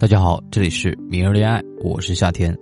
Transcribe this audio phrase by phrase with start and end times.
[0.00, 2.56] 大家好，这里是明日恋爱，我是夏天。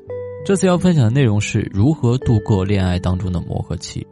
[0.45, 4.04] 这次要分享的内容是如何度过恋爱当中的磨合期。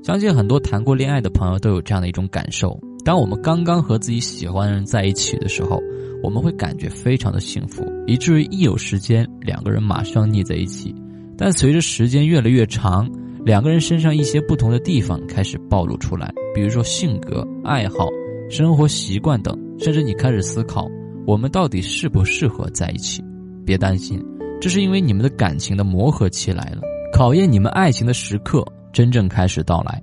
[0.00, 5.82] 相信很多谈过恋爱的朋友都有这样的一种感受：当我们刚刚和自己喜欢的人在一起的时候，
[6.22, 10.94] 我们会感觉非常的幸福，以至于一有时间，两个人马上腻在一起。
[11.36, 13.10] 但随着时间越来越长，
[13.44, 18.06] 两个人身上一些不同的地方开始暴露出来，比如说性格、爱好、
[18.48, 20.88] 生活习惯等，甚至你开始思考。
[21.28, 23.22] 我们到底适不适合在一起？
[23.66, 24.18] 别担心，
[24.62, 26.80] 这是因为你们的感情的磨合期来了，
[27.12, 28.64] 考验你们爱情的时刻
[28.94, 30.00] 真正开始到来。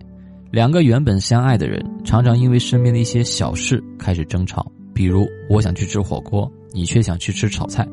[0.51, 7.83] 两个原本相爱的人，常常因为身边的一些小事开始争吵，比如我想去吃火锅，你却想去吃炒菜；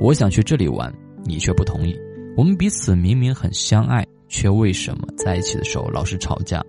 [0.00, 1.92] 我想去这里玩，你却不同意。
[2.36, 6.64] 我们彼此明明很相爱，却为什么在一起的时候老是吵架？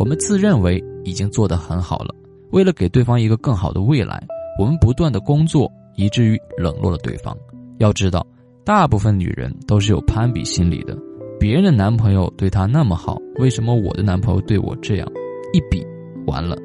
[0.00, 2.12] 我们自认为已经做得很好了，
[2.50, 4.20] 为了给对方一个更好的未来。
[4.58, 7.36] 我们不断的工作，以至于冷落了对方。
[7.78, 8.26] 要知道，
[8.64, 10.96] 大部分女人都是有攀比心理的。
[11.40, 15.06] 别人的男朋友对她那么好，为什么我的男朋友对我这样？
[15.52, 15.84] 一比，
[16.26, 16.56] 完了。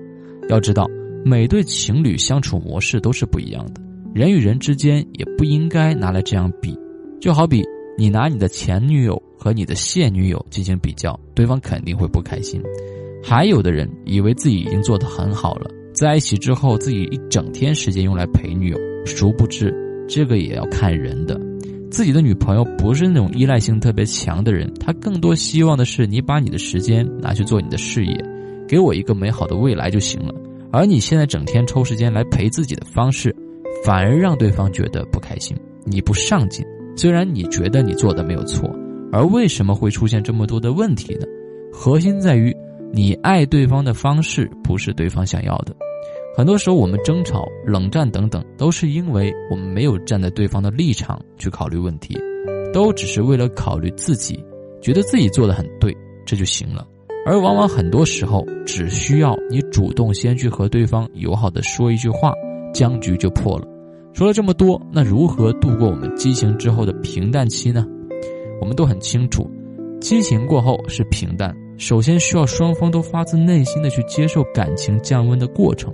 [0.49, 0.87] 要知道，
[1.25, 3.81] 每对情侣相处模式都是不一样的，
[4.13, 6.77] 人与人之间也不应该拿来这样比。
[7.19, 7.63] 就好比
[7.97, 12.61] 你拿你的前女友和你的现女友进行比较，对方肯定会不开心。
[13.21, 15.69] 还有的人以为自己已经做得很好了。
[15.99, 19.73] 在一起之后，自己一整天时间用来陪女友，殊不知
[20.07, 21.37] 这个也要看人的。
[21.91, 28.15] 自己的女朋友不是那种依赖性特别强的人，她更多希望的是你把你的时间拿去做你的事业，
[28.65, 30.33] 给我一个美好的未来就行了。
[30.71, 33.35] 而你现在整天抽时间来陪自己的方式，
[33.83, 35.57] 反而让对方觉得不开心。
[35.83, 38.73] 你不上进，虽然你觉得你做的没有错，
[39.11, 41.25] 而为什么会出现这么多的问题呢？
[41.73, 42.55] 核心在于
[42.93, 45.75] 你爱对方的方式不是对方想要的。
[46.39, 52.17] 很多时候，我们争吵、冷战等等，都是因为我们没有站在对方的立场去考虑问题，
[52.73, 54.41] 都只是为了考虑自己，
[54.81, 55.93] 觉得自己做的很对，
[56.25, 56.87] 这就行了。
[57.25, 62.31] 而往往很多时候，只需要你主动先去和对方友好的说一句话，
[62.73, 63.67] 僵局就破了。
[64.13, 67.85] 说了这么多，那如何度过我们激情之后的平淡期呢？
[68.61, 69.45] 我们都很清楚，
[69.99, 75.93] 激情过后是平淡，首先需要双方都发自内心的去接受感情降温的过程。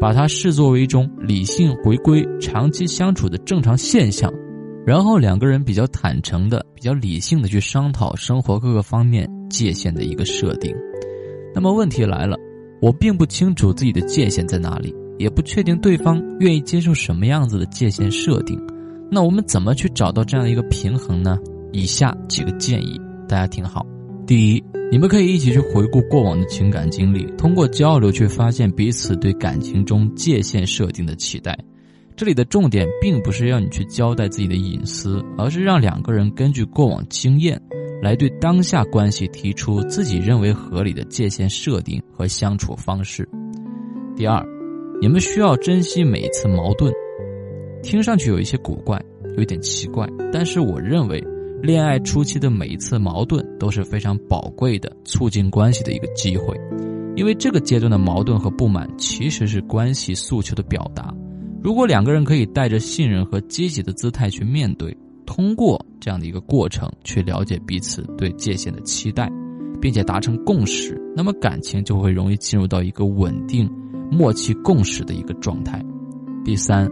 [0.00, 4.32] 把它视作为一种理性回归、长期相处的正常现象，
[4.86, 10.74] 然后两个人比较坦诚的、比较理性的去商讨生活各个方面界限的一个设定。
[11.54, 12.36] 那么问题来了，
[12.82, 18.60] 我并不清楚自己的界限在哪里，也不确定对方愿意接受什么样子的界限设定。
[19.10, 21.38] 那我们怎么去找到这样一个平衡呢？
[21.72, 23.86] 以下几个建议，大家听好。
[24.26, 24.64] 第一。
[24.88, 31.58] 你们可以一起去回顾过往的情感经历，通过交流去发现彼此对感情中界限设定的期待。
[32.14, 37.60] 这里的重点并不是要你去交代自己的隐私，而是让两个人根据过往经验，
[38.00, 43.28] 来对当下关系提出自己认为合理的界限设定和相处方式。
[44.14, 44.40] 第二，
[45.00, 46.92] 你们需要珍惜每一次矛盾。
[47.82, 49.04] 听上去有一些古怪，
[49.36, 51.22] 有一点奇怪，但是我认为。
[51.66, 56.56] 恋爱初期的每一次矛盾都是非常宝贵的促进关系的一个机会，
[57.16, 61.12] 因为这个阶段的矛盾和不满其实是关系诉求的表达。
[61.60, 69.28] 如果两个人可以带着信任和积极的姿态去面对，通过这样的一个过程去了解彼此对界限的期待，
[69.80, 73.68] 并且达成共识，那么感情就会容易进入到一个稳定、
[74.08, 75.84] 默契共识的一个状态。
[76.44, 76.88] 第三，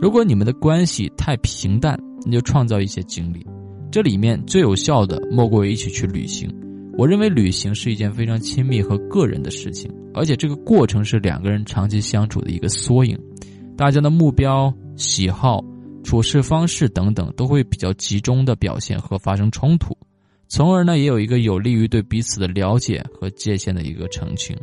[0.00, 3.44] 如果你们的关系太平淡，那就创造一些经历。
[3.92, 6.50] 这里面最有效的莫过于一起去旅行。
[6.96, 13.18] 我认为旅行是一件非常亲密和个人的事情，而且这个过程是两个人长期相处的一个缩影。
[13.76, 15.62] 大家的目标、喜好、
[16.02, 19.94] 处事方式等等都会比较集中的表现和发生冲突，
[20.48, 24.56] 从而呢也有一个有利于对彼此的了解和界限的一个澄清。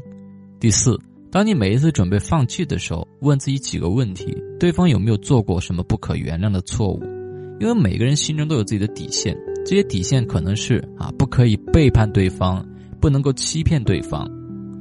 [0.60, 1.00] 第四，
[1.32, 7.19] 当你每一次准备放弃的时候，问自己几个问题：对方有没有做过什么不可原谅的错误？
[7.60, 12.66] 因为每个人心中都有自己的底线，这些底线可能是啊，不可以背叛对方，
[13.00, 14.24] 不能够欺骗对方，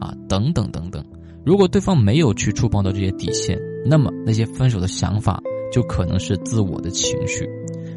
[0.01, 1.05] 啊，等等等等。
[1.45, 5.43] 如果对方没有去触碰到这些底线，那么那些分手的想法
[5.73, 7.49] 就可能是自我的情绪。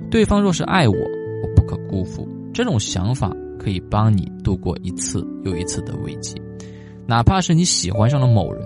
[0.09, 6.35] 对方若是爱我，我不可辜负，这种想法可以帮你度过一次又一次的危机。
[7.05, 8.63] 哪怕是你喜欢上了某人，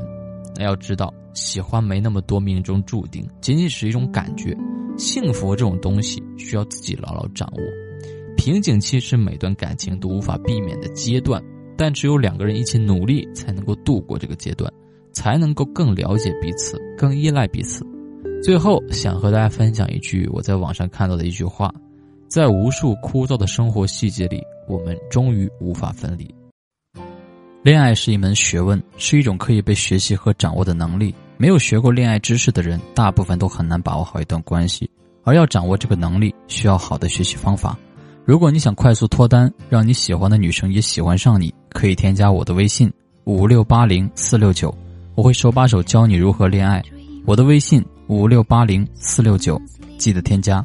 [0.56, 4.56] 那要知道，喜欢没那么多命中注定，仅仅是一种感觉。
[4.98, 7.62] 幸福这种东西需要自己牢牢掌握，
[8.38, 11.44] 瓶颈期是每段感情都无法避免的阶段，
[11.78, 14.72] 但只有两个人一起努力，才能够度过这个阶段，
[15.14, 17.86] 才能够更了解彼此，更依赖彼此。
[18.42, 21.74] 最后，想和大家分享一句我在网上看到的一句话：
[22.30, 26.34] 在无数枯燥的生活细节里，我们终于无法分离。
[27.64, 31.14] 恋爱是一门学问，是一种可以被学习和掌握的能力。
[31.38, 34.90] 没有学过恋爱知识的人，大部分都很难把握好一段关系。
[35.24, 37.78] 而要掌握这个能力，需要好的学习方法。
[38.24, 42.92] 如果你想快速脱单，让你喜欢的女生也喜欢上你，可以添加我的微信
[43.26, 44.74] 五六八零四六九，
[45.16, 46.82] 我会手把手教你如何恋爱。
[47.26, 49.60] 我的微信五六八零四六九，
[49.98, 50.64] 记得添加。